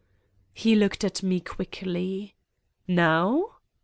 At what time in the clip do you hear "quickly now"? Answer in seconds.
1.41-3.57